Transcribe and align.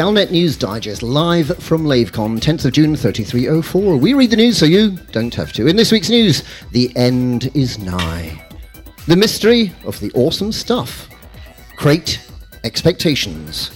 Galnet 0.00 0.30
News 0.30 0.56
Digest 0.56 1.02
live 1.02 1.48
from 1.58 1.84
LaveCon, 1.84 2.40
10th 2.40 2.64
of 2.64 2.72
June 2.72 2.96
3304. 2.96 3.98
We 3.98 4.14
read 4.14 4.30
the 4.30 4.36
news 4.36 4.56
so 4.56 4.64
you 4.64 4.92
don't 5.12 5.34
have 5.34 5.52
to. 5.52 5.66
In 5.66 5.76
this 5.76 5.92
week's 5.92 6.08
news, 6.08 6.42
the 6.70 6.90
end 6.96 7.50
is 7.52 7.78
nigh. 7.78 8.42
The 9.08 9.16
mystery 9.16 9.74
of 9.84 10.00
the 10.00 10.10
awesome 10.14 10.52
stuff. 10.52 11.06
Crate 11.76 12.18
expectations. 12.64 13.72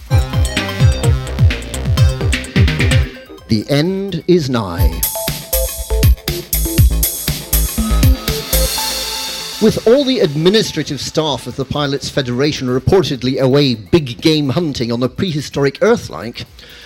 The 3.49 3.67
end 3.69 4.25
is 4.27 4.49
nigh. 4.49 5.03
With 9.65 9.87
all 9.87 10.05
the 10.05 10.21
administrative 10.21 11.01
staff 11.01 11.47
of 11.47 11.57
the 11.57 11.65
Pilots 11.65 12.11
Federation 12.11 12.69
reportedly 12.69 13.41
away 13.41 13.75
big 13.75 14.21
game 14.21 14.51
hunting 14.51 14.93
on 14.93 15.01
the 15.01 15.09
prehistoric 15.09 15.79
Earth-like, 15.81 16.45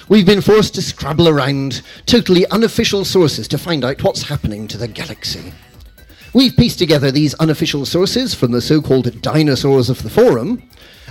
we've 0.09 0.25
been 0.25 0.41
forced 0.41 0.77
to 0.77 0.83
scrabble 0.83 1.27
around 1.29 1.83
totally 2.07 2.47
unofficial 2.53 3.05
sources 3.05 3.49
to 3.49 3.59
find 3.59 3.85
out 3.85 4.05
what's 4.05 4.23
happening 4.23 4.69
to 4.69 4.79
the 4.79 4.87
galaxy. 4.87 5.53
We've 6.33 6.57
pieced 6.57 6.79
together 6.79 7.11
these 7.11 7.35
unofficial 7.35 7.85
sources 7.85 8.33
from 8.33 8.53
the 8.53 8.63
so-called 8.63 9.23
dinosaurs 9.23 9.91
of 9.91 10.05
the 10.05 10.11
forum, 10.11 10.63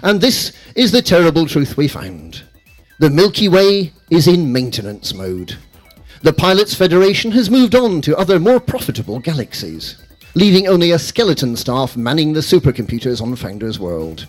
and 0.04 0.22
this 0.22 0.54
is 0.74 0.94
the 0.94 1.02
terrible 1.02 1.48
truth 1.48 1.76
we 1.76 1.90
found. 1.90 2.44
The 3.00 3.10
Milky 3.10 3.50
Way 3.50 3.92
is 4.10 4.30
in 4.30 4.54
maintenance 4.54 5.14
mode. 5.14 5.58
The 6.22 6.32
Pilots 6.32 6.76
Federation 6.76 7.34
has 7.34 7.50
moved 7.50 7.76
on 7.76 8.00
to 8.04 8.16
other 8.16 8.40
more 8.40 8.62
profitable 8.62 9.20
galaxies 9.20 10.02
leaving 10.38 10.68
only 10.68 10.92
a 10.92 11.00
skeleton 11.00 11.56
staff 11.56 11.98
manning 11.98 12.32
the 12.32 12.42
supercomputers 12.42 13.24
on 13.24 13.36
Founders 13.36 13.80
World. 13.80 14.28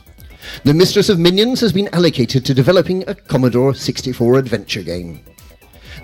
The 0.65 0.73
Mistress 0.73 1.11
of 1.11 1.19
Minions 1.19 1.61
has 1.61 1.71
been 1.71 1.91
allocated 1.93 2.47
to 2.47 2.55
developing 2.55 3.07
a 3.07 3.15
Commodore 3.15 3.75
64 3.75 4.39
adventure 4.39 4.83
game. 4.83 5.23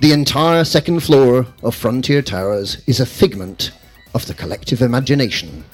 The 0.02 0.12
entire 0.12 0.64
second 0.64 1.00
floor 1.00 1.46
of 1.62 1.74
Frontier 1.74 2.20
Towers 2.20 2.86
is 2.86 3.00
a 3.00 3.06
figment 3.06 3.70
of 4.14 4.26
the 4.26 4.34
collective 4.34 4.82
imagination. 4.82 5.64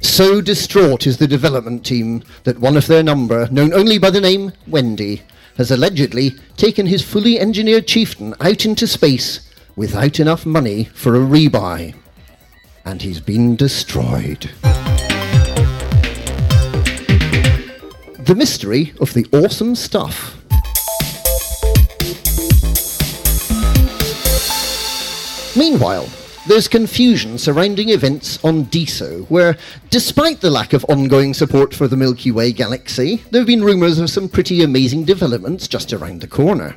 So 0.00 0.40
distraught 0.40 1.08
is 1.08 1.18
the 1.18 1.26
development 1.26 1.84
team 1.84 2.22
that 2.44 2.60
one 2.60 2.76
of 2.76 2.86
their 2.86 3.02
number, 3.02 3.48
known 3.50 3.74
only 3.74 3.98
by 3.98 4.10
the 4.10 4.20
name 4.20 4.52
Wendy, 4.68 5.22
has 5.56 5.72
allegedly 5.72 6.36
taken 6.56 6.86
his 6.86 7.02
fully 7.02 7.40
engineered 7.40 7.88
chieftain 7.88 8.32
out 8.40 8.64
into 8.64 8.86
space 8.86 9.50
without 9.74 10.20
enough 10.20 10.46
money 10.46 10.84
for 10.84 11.16
a 11.16 11.18
rebuy 11.18 11.96
and 12.84 13.02
he's 13.02 13.20
been 13.20 13.56
destroyed. 13.56 14.50
The 18.18 18.34
mystery 18.36 18.92
of 19.00 19.14
the 19.14 19.26
awesome 19.32 19.74
stuff. 19.74 20.36
Meanwhile, 25.56 26.08
there's 26.46 26.68
confusion 26.68 27.38
surrounding 27.38 27.90
events 27.90 28.42
on 28.44 28.64
DISO, 28.64 29.26
where, 29.26 29.56
despite 29.90 30.40
the 30.40 30.50
lack 30.50 30.72
of 30.72 30.84
ongoing 30.88 31.34
support 31.34 31.74
for 31.74 31.86
the 31.86 31.96
Milky 31.96 32.30
Way 32.30 32.52
galaxy, 32.52 33.22
there 33.30 33.40
have 33.40 33.46
been 33.46 33.62
rumours 33.62 33.98
of 33.98 34.10
some 34.10 34.28
pretty 34.28 34.62
amazing 34.62 35.04
developments 35.04 35.68
just 35.68 35.92
around 35.92 36.20
the 36.20 36.28
corner. 36.28 36.76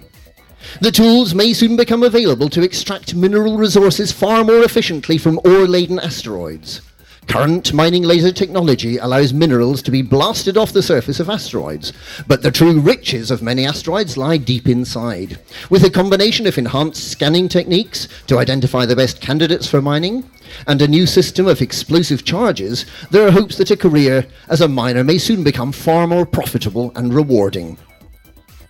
The 0.82 0.92
tools 0.92 1.34
may 1.34 1.54
soon 1.54 1.76
become 1.76 2.04
available 2.04 2.50
to 2.50 2.64
extract 2.64 3.16
mineral 3.16 3.58
resources 3.58 4.12
far 4.12 4.44
more 4.44 4.64
efficiently 4.64 5.18
from 5.18 5.40
ore-laden 5.44 6.00
asteroids. 6.00 6.82
Current 7.28 7.74
mining 7.74 8.04
laser 8.04 8.32
technology 8.32 8.98
allows 8.98 9.34
minerals 9.34 9.82
to 9.84 9.92
be 9.92 10.02
blasted 10.02 10.58
off 10.58 10.74
the 10.74 10.84
surface 10.84 11.20
of 11.20 11.30
asteroids, 11.30 11.94
but 12.28 12.44
the 12.44 12.52
true 12.52 12.80
riches 12.80 13.32
of 13.32 13.42
many 13.42 13.66
asteroids 13.66 14.18
lie 14.18 14.38
deep 14.38 14.68
inside. 14.68 15.40
With 15.70 15.84
a 15.84 15.90
combination 15.90 16.46
of 16.48 16.58
enhanced 16.58 17.12
scanning 17.12 17.48
techniques 17.48 18.08
to 18.28 18.38
identify 18.40 18.86
the 18.86 18.96
best 18.96 19.22
candidates 19.22 19.68
for 19.68 19.82
mining, 19.82 20.30
and 20.68 20.82
a 20.82 20.88
new 20.88 21.06
system 21.06 21.48
of 21.48 21.62
explosive 21.62 22.26
charges, 22.26 22.86
there 23.10 23.26
are 23.26 23.32
hopes 23.32 23.58
that 23.58 23.72
a 23.72 23.78
career 23.78 24.28
as 24.50 24.62
a 24.62 24.68
miner 24.68 25.04
may 25.04 25.18
soon 25.18 25.44
become 25.44 25.72
far 25.72 26.06
more 26.08 26.26
profitable 26.26 26.92
and 26.96 27.14
rewarding. 27.14 27.78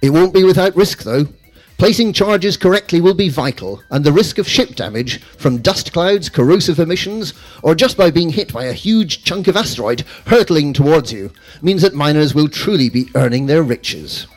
It 0.02 0.12
won't 0.12 0.34
be 0.34 0.44
without 0.44 0.76
risk, 0.76 1.04
though. 1.04 1.26
Placing 1.84 2.14
charges 2.14 2.56
correctly 2.56 3.02
will 3.02 3.14
be 3.14 3.28
vital, 3.28 3.84
and 3.90 4.06
the 4.06 4.14
risk 4.14 4.38
of 4.38 4.48
ship 4.48 4.74
damage 4.74 5.22
from 5.22 5.58
dust 5.58 5.92
clouds, 5.92 6.30
corrosive 6.30 6.80
emissions, 6.80 7.34
or 7.62 7.76
just 7.76 7.98
by 7.98 8.10
being 8.10 8.30
hit 8.30 8.54
by 8.54 8.64
a 8.64 8.72
huge 8.72 9.26
chunk 9.26 9.50
of 9.50 9.58
asteroid 9.58 10.06
hurtling 10.28 10.72
towards 10.72 11.12
you 11.12 11.34
means 11.62 11.82
that 11.82 11.94
miners 11.94 12.34
will 12.34 12.48
truly 12.48 12.90
be 12.90 13.10
earning 13.16 13.48
their 13.48 13.62
riches. 13.62 14.28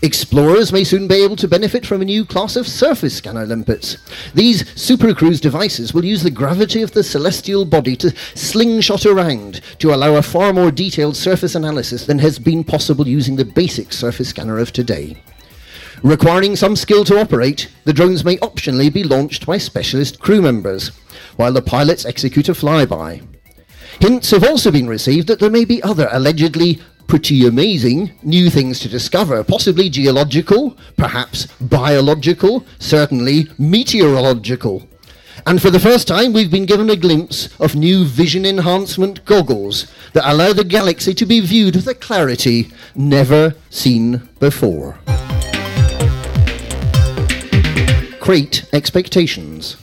Explorers 0.00 0.72
may 0.72 0.84
soon 0.84 1.08
be 1.08 1.16
able 1.16 1.34
to 1.34 1.48
benefit 1.48 1.84
from 1.84 2.02
a 2.02 2.04
new 2.04 2.24
class 2.24 2.54
of 2.54 2.68
surface 2.68 3.16
scanner 3.16 3.46
limpets. 3.46 3.96
These 4.32 4.62
supercruise 4.76 5.40
devices 5.40 5.92
will 5.92 6.04
use 6.04 6.22
the 6.22 6.30
gravity 6.30 6.82
of 6.82 6.92
the 6.92 7.02
celestial 7.02 7.64
body 7.64 7.96
to 7.96 8.16
slingshot 8.36 9.04
around 9.04 9.60
to 9.80 9.92
allow 9.92 10.14
a 10.14 10.22
far 10.22 10.52
more 10.52 10.70
detailed 10.70 11.16
surface 11.16 11.56
analysis 11.56 12.06
than 12.06 12.20
has 12.20 12.38
been 12.38 12.62
possible 12.62 13.08
using 13.08 13.34
the 13.34 13.44
basic 13.44 13.92
surface 13.92 14.28
scanner 14.28 14.60
of 14.60 14.70
today. 14.70 15.20
Requiring 16.02 16.56
some 16.56 16.76
skill 16.76 17.04
to 17.04 17.18
operate, 17.18 17.70
the 17.84 17.92
drones 17.92 18.24
may 18.24 18.36
optionally 18.38 18.92
be 18.92 19.02
launched 19.02 19.46
by 19.46 19.58
specialist 19.58 20.20
crew 20.20 20.42
members, 20.42 20.88
while 21.36 21.52
the 21.52 21.62
pilots 21.62 22.04
execute 22.04 22.48
a 22.48 22.52
flyby. 22.52 23.26
Hints 24.00 24.30
have 24.30 24.44
also 24.44 24.70
been 24.70 24.88
received 24.88 25.26
that 25.28 25.40
there 25.40 25.50
may 25.50 25.64
be 25.64 25.82
other 25.82 26.08
allegedly 26.12 26.80
pretty 27.06 27.46
amazing 27.46 28.12
new 28.22 28.50
things 28.50 28.78
to 28.80 28.88
discover, 28.88 29.42
possibly 29.42 29.88
geological, 29.88 30.76
perhaps 30.96 31.46
biological, 31.60 32.66
certainly 32.78 33.48
meteorological. 33.58 34.86
And 35.46 35.62
for 35.62 35.70
the 35.70 35.80
first 35.80 36.08
time, 36.08 36.32
we've 36.32 36.50
been 36.50 36.66
given 36.66 36.90
a 36.90 36.96
glimpse 36.96 37.48
of 37.60 37.76
new 37.76 38.04
vision 38.04 38.44
enhancement 38.44 39.24
goggles 39.24 39.86
that 40.12 40.30
allow 40.30 40.52
the 40.52 40.64
galaxy 40.64 41.14
to 41.14 41.24
be 41.24 41.40
viewed 41.40 41.76
with 41.76 41.86
a 41.86 41.94
clarity 41.94 42.70
never 42.96 43.54
seen 43.70 44.28
before. 44.40 44.98
Crate 48.26 48.64
expectations. 48.72 49.76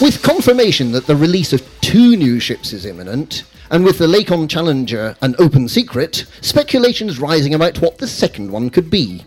With 0.00 0.20
confirmation 0.20 0.90
that 0.90 1.06
the 1.06 1.14
release 1.14 1.52
of 1.52 1.62
two 1.80 2.16
new 2.16 2.40
ships 2.40 2.72
is 2.72 2.84
imminent, 2.84 3.44
and 3.70 3.84
with 3.84 3.98
the 3.98 4.08
Lakon 4.08 4.50
Challenger 4.50 5.16
an 5.22 5.36
open 5.38 5.68
secret, 5.68 6.26
speculation's 6.40 7.20
rising 7.20 7.54
about 7.54 7.80
what 7.80 7.98
the 7.98 8.08
second 8.08 8.50
one 8.50 8.68
could 8.68 8.90
be. 8.90 9.24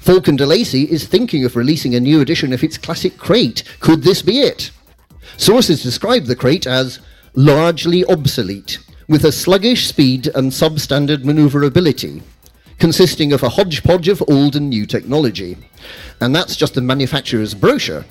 Faulcon 0.00 0.38
DeLacy 0.38 0.88
is 0.88 1.06
thinking 1.06 1.44
of 1.44 1.54
releasing 1.54 1.94
a 1.94 2.00
new 2.00 2.22
edition 2.22 2.54
of 2.54 2.64
its 2.64 2.78
classic 2.78 3.18
crate. 3.18 3.64
Could 3.80 4.02
this 4.02 4.22
be 4.22 4.40
it? 4.40 4.70
Sources 5.36 5.82
describe 5.82 6.24
the 6.24 6.36
crate 6.36 6.66
as 6.66 7.00
largely 7.34 8.02
obsolete, 8.06 8.78
with 9.08 9.26
a 9.26 9.30
sluggish 9.30 9.86
speed 9.86 10.28
and 10.34 10.52
substandard 10.52 11.22
maneuverability 11.22 12.22
consisting 12.78 13.32
of 13.32 13.42
a 13.42 13.48
hodgepodge 13.48 14.08
of 14.08 14.22
old 14.28 14.56
and 14.56 14.70
new 14.70 14.86
technology. 14.86 15.56
And 16.20 16.34
that's 16.34 16.56
just 16.56 16.74
the 16.74 16.80
manufacturer's 16.80 17.54
brochure. 17.54 18.04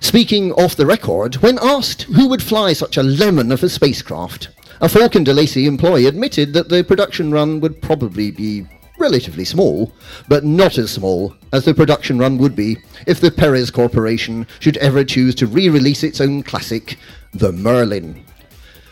Speaking 0.00 0.52
off 0.52 0.76
the 0.76 0.86
record, 0.86 1.36
when 1.36 1.58
asked 1.60 2.02
who 2.02 2.28
would 2.28 2.42
fly 2.42 2.72
such 2.72 2.96
a 2.96 3.02
lemon 3.02 3.50
of 3.50 3.62
a 3.62 3.68
spacecraft, 3.68 4.48
a 4.80 4.88
Faulcon 4.88 5.24
DeLacy 5.24 5.66
employee 5.66 6.06
admitted 6.06 6.52
that 6.52 6.68
the 6.68 6.84
production 6.84 7.32
run 7.32 7.60
would 7.60 7.82
probably 7.82 8.30
be 8.30 8.64
relatively 8.98 9.44
small, 9.44 9.92
but 10.28 10.44
not 10.44 10.78
as 10.78 10.90
small 10.90 11.34
as 11.52 11.64
the 11.64 11.74
production 11.74 12.18
run 12.18 12.38
would 12.38 12.54
be 12.54 12.76
if 13.06 13.20
the 13.20 13.30
Perez 13.30 13.70
Corporation 13.70 14.46
should 14.60 14.76
ever 14.78 15.04
choose 15.04 15.34
to 15.36 15.46
re-release 15.46 16.02
its 16.02 16.20
own 16.20 16.42
classic, 16.42 16.96
the 17.32 17.52
Merlin. 17.52 18.24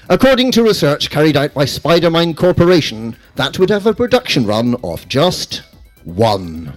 According 0.08 0.52
to 0.52 0.62
research 0.62 1.10
carried 1.10 1.36
out 1.36 1.52
by 1.52 1.64
Spidermine 1.64 2.36
Corporation, 2.36 3.16
that 3.34 3.58
would 3.58 3.70
have 3.70 3.86
a 3.86 3.94
production 3.94 4.46
run 4.46 4.76
of 4.84 5.08
just 5.08 5.62
one. 6.04 6.72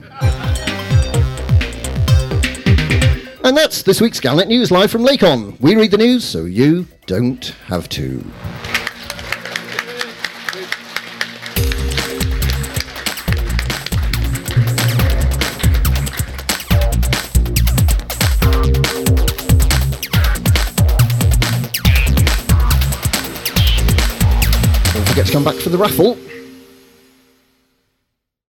And 3.44 3.56
that's 3.56 3.84
this 3.84 4.02
week's 4.02 4.20
Galnet 4.20 4.48
News 4.48 4.72
live 4.72 4.90
from 4.90 5.04
LaveCon. 5.06 5.62
We 5.62 5.76
read 5.76 5.92
the 5.92 5.98
news 5.98 6.26
so 6.26 6.46
you 6.46 6.88
don't 7.06 7.46
have 7.68 7.88
to. 7.90 8.24
To 25.20 25.34
come 25.34 25.44
back 25.44 25.56
for 25.56 25.68
the 25.68 25.78
raffle. 25.78 26.18